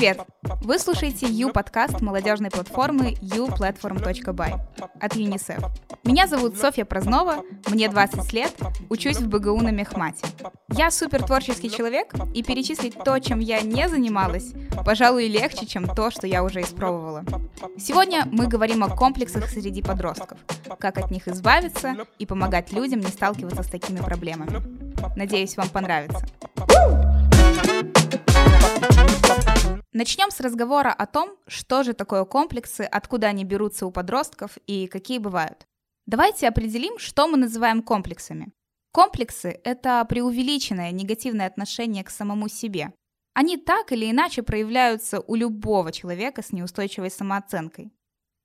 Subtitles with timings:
[0.00, 0.20] Привет!
[0.62, 4.58] Вы слушаете U-подкаст молодежной платформы uplatform.by
[4.98, 5.62] от ЮНИСЕФ.
[6.04, 8.50] Меня зовут Софья Празнова, мне 20 лет,
[8.88, 10.26] учусь в БГУ на Мехмате.
[10.70, 14.54] Я супер творческий человек, и перечислить то, чем я не занималась,
[14.86, 17.22] пожалуй, легче, чем то, что я уже испробовала.
[17.76, 20.38] Сегодня мы говорим о комплексах среди подростков,
[20.78, 24.62] как от них избавиться и помогать людям не сталкиваться с такими проблемами.
[25.14, 26.24] Надеюсь, вам понравится.
[29.92, 34.86] Начнем с разговора о том, что же такое комплексы, откуда они берутся у подростков и
[34.86, 35.66] какие бывают.
[36.06, 38.52] Давайте определим, что мы называем комплексами.
[38.92, 42.92] Комплексы– это преувеличенное негативное отношение к самому себе.
[43.34, 47.92] Они так или иначе проявляются у любого человека с неустойчивой самооценкой.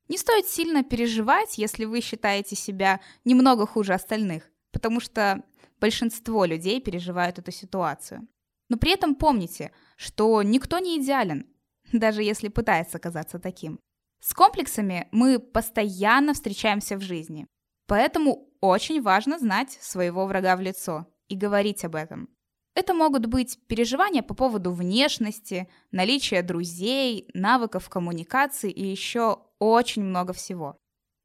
[0.08, 5.44] Не стоит сильно переживать, если вы считаете себя немного хуже остальных, потому что
[5.80, 8.27] большинство людей переживают эту ситуацию.
[8.69, 11.47] Но при этом помните, что никто не идеален,
[11.91, 13.80] даже если пытается казаться таким.
[14.19, 17.47] С комплексами мы постоянно встречаемся в жизни,
[17.88, 22.30] поэтому очень важно знать своего врага в лицо и говорить об этом.
[22.73, 30.33] Это могут быть переживания по поводу внешности, наличия друзей, навыков коммуникации и еще очень много
[30.33, 30.77] всего.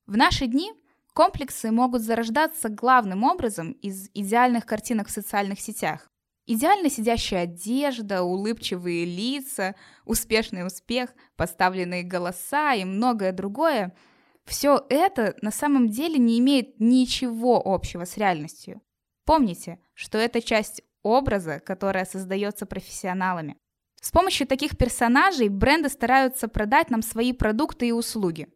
[0.07, 0.73] В наши дни
[1.13, 6.10] комплексы могут зарождаться главным образом из идеальных картинок в социальных сетях,
[6.53, 13.95] Идеально сидящая одежда, улыбчивые лица, успешный успех, поставленные голоса и многое другое–
[14.47, 18.83] все это на самом деле не имеет ничего общего с реальностью.
[19.25, 23.57] Помните, что это часть образа, которая создается профессионалами.
[24.03, 28.49] С помощью таких персонажей бренды стараются продать нам свои продукты и услуги.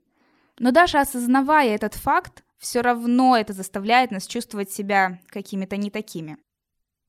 [0.58, 6.39] Но даже осознавая этот факт, все равно это заставляет нас чувствовать себя какими-то не такими.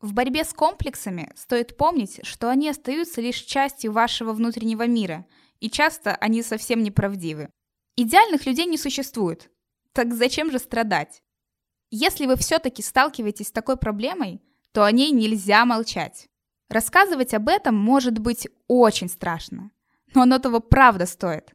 [0.01, 5.25] В борьбе с комплексами стоит помнить, что они остаются лишь частью вашего внутреннего мира,
[5.59, 7.49] и часто они совсем неправдивы.
[7.95, 9.49] Идеальных людей не существует.
[9.93, 11.21] Так зачем же страдать?
[11.89, 14.41] Если вы все-таки сталкиваетесь с такой проблемой,
[14.73, 16.27] то о ней нельзя молчать.
[16.67, 19.71] Рассказывать об этом может быть очень страшно,
[20.13, 21.53] но оно того правда стоит.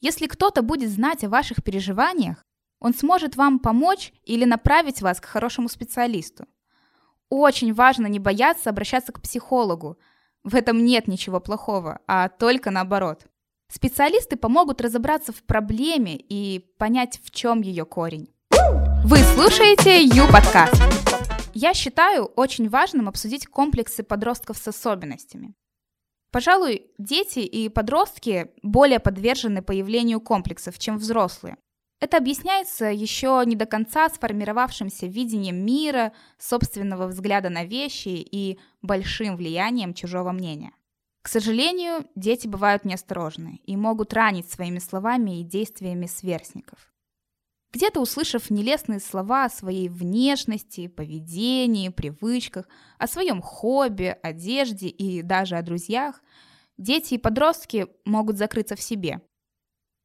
[0.00, 2.44] Если кто-то будет знать о ваших переживаниях,
[2.80, 6.46] он сможет вам помочь или направить вас к хорошему специалисту.
[7.28, 9.98] Очень важно не бояться обращаться к психологу.
[10.44, 13.26] В этом нет ничего плохого, а только наоборот.
[13.68, 18.32] Специалисты помогут разобраться в проблеме и понять, в чем ее корень.
[19.04, 20.80] Вы слушаете Ю-подкаст.
[21.52, 25.54] Я считаю очень важным обсудить комплексы подростков с особенностями.
[26.30, 31.56] Пожалуй, дети и подростки более подвержены появлению комплексов, чем взрослые.
[31.98, 39.36] Это объясняется еще не до конца сформировавшимся видением мира, собственного взгляда на вещи и большим
[39.36, 40.72] влиянием чужого мнения.
[41.22, 46.92] К сожалению, дети бывают неосторожны и могут ранить своими словами и действиями сверстников.
[47.72, 52.68] Где-то услышав нелестные слова о своей внешности, поведении, привычках,
[52.98, 56.22] о своем хобби, одежде и даже о друзьях,
[56.78, 59.22] дети и подростки могут закрыться в себе–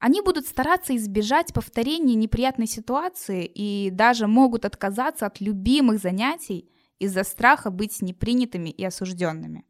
[0.02, 7.24] они будут стараться избежать повторения неприятной ситуации и даже могут отказаться от любимых занятий из-за
[7.24, 9.64] страха быть непринятыми и осужденными.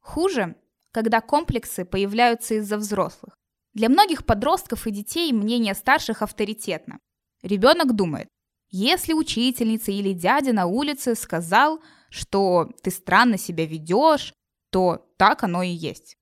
[0.00, 0.56] Хуже,
[0.90, 3.36] когда комплексы появляются из-за взрослых.
[3.72, 6.98] Для многих подростков и детей мнение старших авторитетно.
[7.42, 8.26] Ребенок думает,
[8.70, 11.80] если учительница или дядя на улице сказал,
[12.10, 14.32] что ты странно себя ведешь,
[14.70, 16.16] то так оно и есть.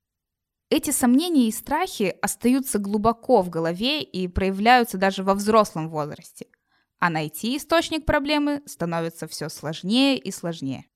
[0.70, 6.46] Эти сомнения и страхи остаются глубоко в голове и проявляются даже во взрослом возрасте.
[6.98, 10.86] А найти источник проблемы становится все сложнее и сложнее.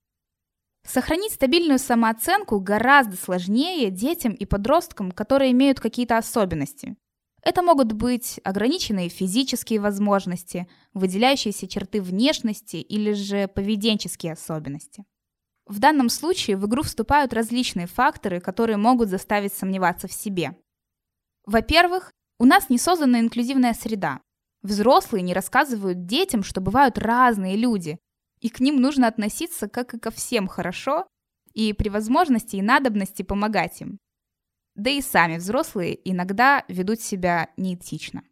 [0.86, 6.96] Сохранить стабильную самооценку гораздо сложнее детям и подросткам, которые имеют какие-то особенности.
[7.42, 15.04] Это могут быть ограниченные физические возможности, выделяющиеся черты внешности или же поведенческие особенности.
[15.68, 20.56] В данном случае в игру вступают различные факторы, которые могут заставить сомневаться в себе.
[21.44, 24.20] Во-первых, у нас не создана инклюзивная среда.
[24.62, 27.98] Взрослые не рассказывают детям, что бывают разные люди,
[28.40, 31.06] и к ним нужно относиться как и ко всем хорошо,
[31.52, 33.98] и при возможности и надобности помогать им.
[34.74, 38.22] Да и сами взрослые иногда ведут себя неэтично.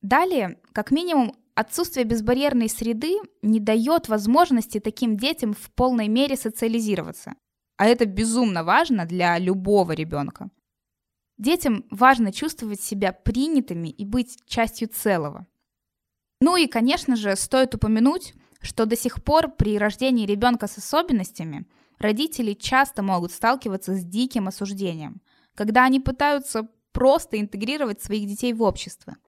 [0.00, 7.34] Далее, как минимум, Отсутствие безбарьерной среды не дает возможности таким детям в полной мере социализироваться.
[7.76, 10.48] А это безумно важно для любого ребенка.
[11.36, 15.46] Детям важно чувствовать себя принятыми и быть частью целого.
[16.40, 21.66] Ну и, конечно же, стоит упомянуть, что до сих пор при рождении ребенка с особенностями
[21.98, 25.20] родители часто могут сталкиваться с диким осуждением,
[25.54, 29.18] когда они пытаются просто интегрировать своих детей в общество.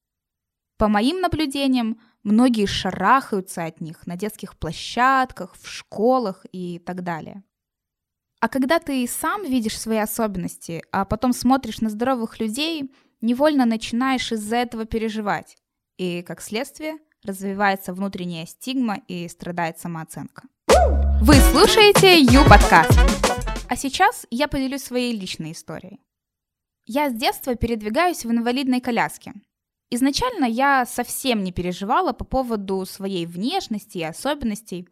[0.79, 7.43] По моим наблюдениям, многие шарахаются от них на детских площадках, в школах и так далее.
[8.41, 14.33] А когда ты сам видишь свои особенности, а потом смотришь на здоровых людей, невольно начинаешь
[14.33, 15.57] из-за этого переживать.
[15.97, 20.43] И, как следствие, развивается внутренняя стигма и страдает самооценка.
[21.21, 22.99] Вы слушаете Ю-подкаст.
[23.69, 26.01] А сейчас я поделюсь своей личной историей.
[26.85, 29.35] Я с детства передвигаюсь в инвалидной коляске.
[29.95, 34.89] Изначально я совсем не переживала по поводу своей внешности и особенностей,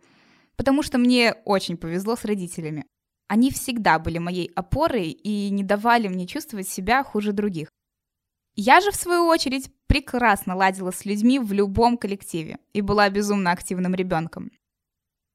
[0.56, 2.85] потому что мне очень повезло с родителями.
[3.26, 7.70] Они всегда были моей опорой и не давали мне чувствовать себя хуже других.
[8.56, 13.53] Я же, в свою очередь, прекрасно ладила с людьми в любом коллективе и была безумно
[13.53, 14.50] активным ребенком.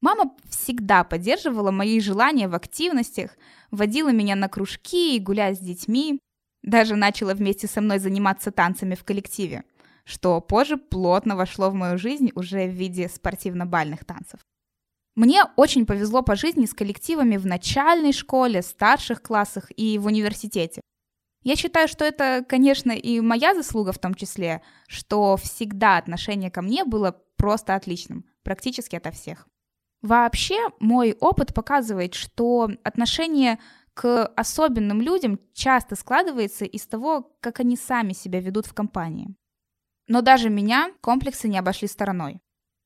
[0.00, 3.36] Мама всегда поддерживала мои желания в активностях,
[3.72, 6.20] водила меня на кружки и гулять с детьми,
[6.66, 9.64] даже начала вместе со мной заниматься танцами в коллективе,
[10.04, 14.40] что позже плотно вошло в мою жизнь уже в виде спортивно-бальных танцев.
[15.14, 20.82] Мне очень повезло по жизни с коллективами в начальной школе, старших классах и в университете.
[21.42, 26.60] Я считаю, что это, конечно, и моя заслуга в том числе, что всегда отношение ко
[26.60, 29.46] мне было просто отличным, практически ото всех.
[30.02, 33.58] Вообще, мой опыт показывает, что отношение
[33.96, 39.34] к особенным людям часто складывается из того, как они сами себя ведут в компании.
[40.06, 42.40] Но даже меня комплексы не обошли стороной.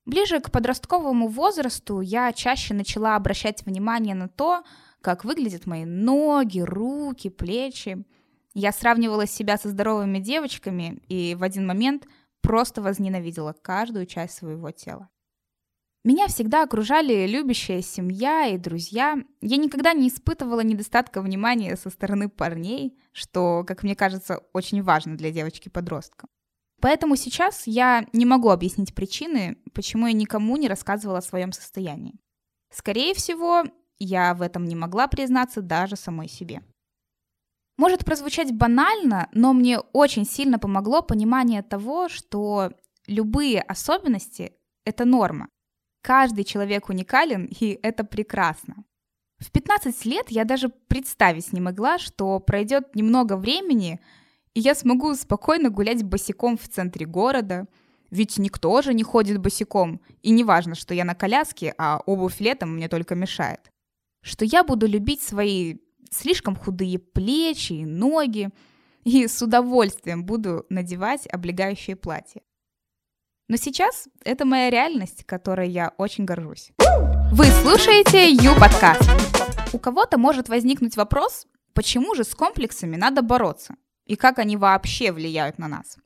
[0.07, 4.63] Ближе к подростковому возрасту я чаще начала обращать внимание на то,
[5.03, 8.07] как выглядят мои ноги, руки, плечи–
[8.55, 12.07] я сравнивала себя со здоровыми девочками и в один момент
[12.41, 15.09] просто возненавидела каждую часть своего тела.
[16.03, 19.19] Меня всегда окружали любящая семья и друзья.
[19.43, 25.19] Я никогда не испытывала недостатка внимания со стороны парней, что, как мне кажется, очень важно
[25.19, 26.27] для девочки-подростка.
[26.81, 32.19] Поэтому сейчас я не могу объяснить причины, почему я никому не рассказывала о своем состоянии.
[32.71, 33.65] Скорее всего,
[33.99, 36.63] я в этом не могла признаться даже самой себе.
[37.77, 42.73] Может прозвучать банально, но мне очень сильно помогло понимание того, что
[43.07, 44.55] любые особенности—
[44.87, 45.49] это норма.
[46.03, 48.85] Каждый человек уникален, и это прекрасно.
[49.39, 54.01] В 15 лет я даже представить не могла, что пройдет немного времени,
[54.55, 57.67] и я смогу спокойно гулять босиком в центре города,
[58.11, 62.41] ведь никто же не ходит босиком, и не важно, что я на коляске, а обувь
[62.41, 63.71] летом мне только мешает.
[64.23, 65.79] Что я буду любить свои
[66.11, 68.51] слишком худые плечи и ноги,
[69.05, 72.43] и с удовольствием буду надевать облегающие платья.
[73.51, 76.71] Но сейчас это моя реальность, которой я очень горжусь.
[77.33, 79.11] Вы слушаете Ю-подкаст.
[79.73, 83.75] У кого-то может возникнуть вопрос, почему же с комплексами надо бороться?
[84.07, 85.99] И как они вообще влияют на нас?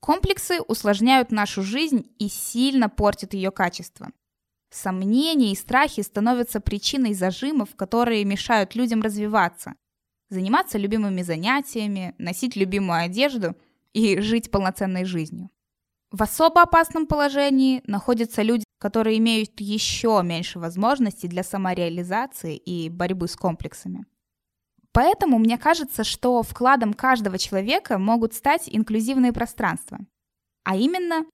[0.00, 4.10] Комплексы усложняют нашу жизнь и сильно портят ее качество.
[4.70, 9.76] Сомнения и страхи становятся причиной зажимов, которые мешают людям развиваться,
[10.30, 13.54] заниматься любимыми занятиями, носить любимую одежду
[13.92, 15.50] и жить полноценной жизнью.
[16.14, 23.26] В особо опасном положении находятся люди, которые имеют еще меньше возможностей для самореализации и борьбы
[23.26, 24.06] с комплексами.
[24.92, 29.98] Поэтому мне кажется, что вкладом каждого человека могут стать инклюзивные пространства,
[30.62, 31.24] а именно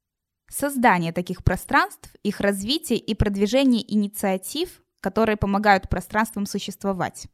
[0.51, 7.29] Создание таких пространств, их развитие и продвижение инициатив, которые помогают пространствам существовать.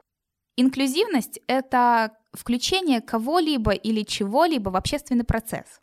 [0.56, 5.80] Инклюзивность— это включение кого-либо или чего-либо в общественный процесс.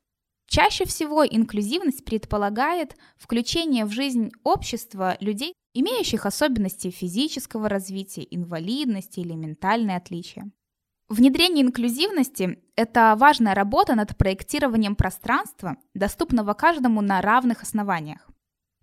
[0.48, 9.34] Чаще всего инклюзивность предполагает включение в жизнь общества людей, имеющих особенности физического развития, инвалидности или
[9.34, 10.52] ментальные отличия.
[11.10, 18.28] Внедрение инклюзивности– это важная работа над проектированием пространства, доступного каждому на равных основаниях.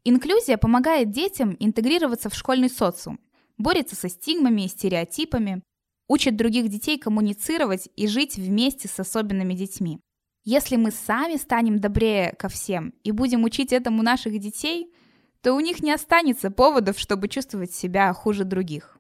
[0.04, 3.20] Инклюзия помогает детям интегрироваться в школьный социум,
[3.58, 5.62] борется со стигмами и стереотипами,
[6.08, 10.00] учит других детей коммуницировать и жить вместе с особенными детьми.
[10.44, 14.92] Если мы сами станем добрее ко всем и будем учить этому наших детей,
[15.42, 18.98] то у них не останется поводов, чтобы чувствовать себя хуже других.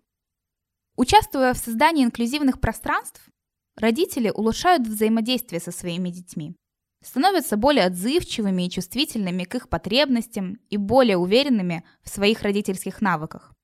[0.96, 3.28] Участвуя в создании инклюзивных пространств,
[3.76, 6.54] родители улучшают взаимодействие со своими детьми,
[7.02, 13.54] становятся более отзывчивыми и чувствительными к их потребностям и более уверенными в своих родительских навыках.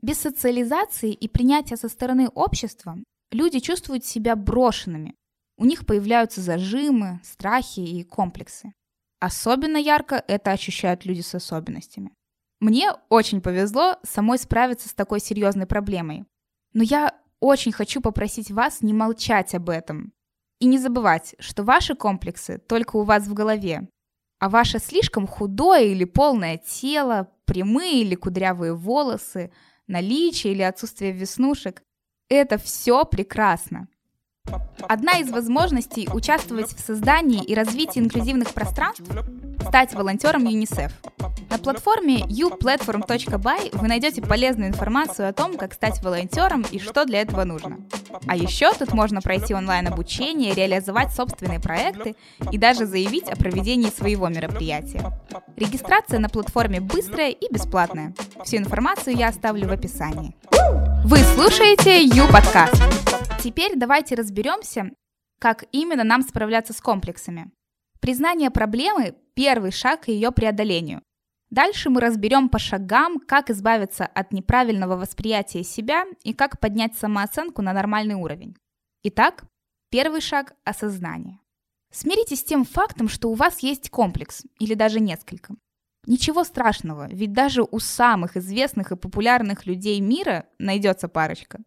[0.00, 2.96] Без социализации и принятия со стороны общества
[3.30, 5.14] люди чувствуют себя брошенными.
[5.58, 8.72] У них появляются зажимы, страхи и комплексы.
[9.18, 12.12] Особенно ярко это ощущают люди с особенностями.
[12.60, 16.24] Мне очень повезло самой справиться с такой серьезной проблемой,
[16.72, 20.12] но я очень хочу попросить вас не молчать об этом.
[20.60, 23.88] И не забывать, что ваши комплексы только у вас в голове,
[24.38, 29.52] а ваше слишком худое или полное тело, прямые или кудрявые волосы,
[29.88, 31.82] наличие или отсутствие веснушек–
[32.28, 33.88] это все прекрасно.
[34.88, 39.04] Одна из возможностей участвовать в создании и развитии инклюзивных пространств–
[39.68, 40.92] стать волонтером ЮНИСЕФ.
[41.50, 47.20] На платформе uplatform.by вы найдете полезную информацию о том, как стать волонтером и что для
[47.22, 47.78] этого нужно.
[48.26, 52.16] А еще тут можно пройти онлайн-обучение, реализовать собственные проекты
[52.50, 55.12] и даже заявить о проведении своего мероприятия.
[55.56, 58.14] Регистрация на платформе быстрая и бесплатная.
[58.44, 60.34] Всю информацию я оставлю в описании.
[61.04, 63.17] Вы слушаете Ю-подкаст.
[63.40, 64.90] Теперь давайте разберемся,
[65.38, 67.52] как именно нам справляться с комплексами.
[68.00, 71.02] Признание проблемы– первый шаг к ее преодолению.
[71.48, 77.62] Дальше мы разберем по шагам, как избавиться от неправильного восприятия себя и как поднять самооценку
[77.62, 78.56] на нормальный уровень.
[79.04, 79.44] Итак,
[79.88, 81.38] первый шаг– осознание.
[81.92, 85.54] Смиритесь с тем фактом, что у вас есть комплекс, или даже несколько.
[86.06, 91.60] Ничего страшного, ведь даже у самых известных и популярных людей мира найдется парочка.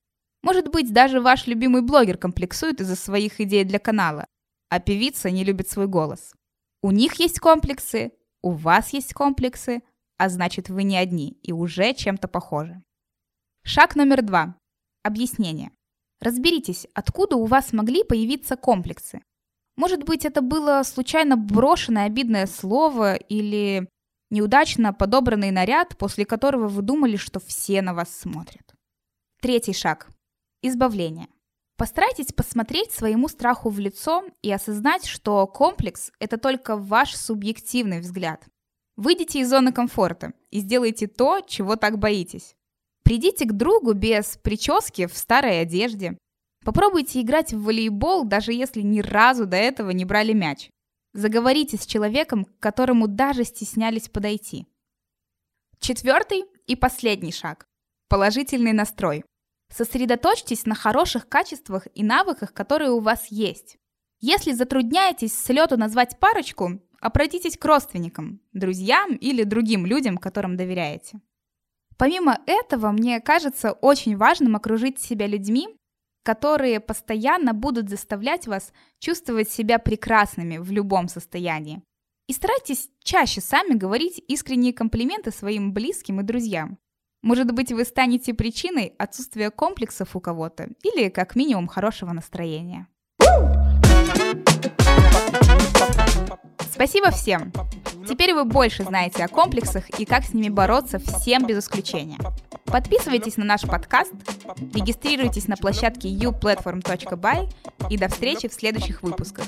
[0.44, 4.26] Может быть, даже ваш любимый блогер комплексует из-за своих идей для канала,
[4.70, 6.34] а певица не любит свой голос.
[6.82, 9.84] У них есть комплексы, у вас есть комплексы,
[10.18, 12.82] а значит вы не одни и уже чем-то похожи.
[13.64, 14.56] Шаг номер два.
[15.04, 15.72] Объяснение.
[16.20, 19.22] Разберитесь, откуда у вас могли появиться комплексы.
[19.78, 23.88] Может быть, это было случайно брошенное обидное слово или
[24.30, 28.74] неудачно подобранный наряд, после которого вы думали, что все на вас смотрят.
[29.42, 30.10] Третий шаг.
[30.64, 31.28] Избавление.
[31.76, 38.46] Постарайтесь посмотреть своему страху в лицо и осознать, что комплекс– это только ваш субъективный взгляд.
[38.96, 42.56] Выйдите из зоны комфорта и сделайте то, чего так боитесь.
[43.04, 46.16] Придите к другу без прически в старой одежде.
[46.64, 50.70] Попробуйте играть в волейбол, даже если ни разу до этого не брали мяч.
[51.14, 54.68] Заговорите с человеком, к которому даже стеснялись подойти.
[55.80, 57.66] Четвертый и последний шаг–
[58.08, 59.24] положительный настрой.
[59.72, 63.78] Сосредоточьтесь на хороших качествах и навыках, которые у вас есть.
[64.20, 71.22] Если затрудняетесь с лету назвать парочку, обратитесь к родственникам, друзьям или другим людям, которым доверяете.
[71.98, 75.68] Помимо этого, мне кажется очень важным окружить себя людьми,
[76.24, 81.82] которые постоянно будут заставлять вас чувствовать себя прекрасными в любом состоянии.
[82.28, 86.78] И старайтесь чаще сами говорить искренние комплименты своим близким и друзьям.
[87.22, 92.88] Может быть, вы станете причиной отсутствия комплексов у кого-то или, как минимум, хорошего настроения.
[96.74, 97.52] Спасибо всем!
[98.10, 102.18] Теперь вы больше знаете о комплексах и как с ними бороться всем без исключения.
[102.66, 104.14] Подписывайтесь на наш подкаст,
[104.74, 107.54] регистрируйтесь на площадке uplatform.by
[107.92, 109.46] и до встречи в следующих выпусках.